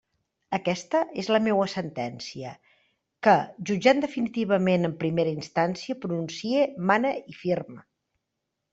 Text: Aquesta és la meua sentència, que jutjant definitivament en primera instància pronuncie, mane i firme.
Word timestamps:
Aquesta 0.57 1.01
és 1.23 1.29
la 1.35 1.39
meua 1.47 1.67
sentència, 1.73 2.55
que 3.29 3.37
jutjant 3.73 4.03
definitivament 4.07 4.91
en 4.93 4.99
primera 5.07 5.37
instància 5.41 6.01
pronuncie, 6.07 6.69
mane 6.93 7.17
i 7.37 7.43
firme. 7.47 7.83